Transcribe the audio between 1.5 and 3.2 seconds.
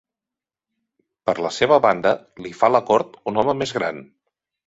seva banda, li fa la cort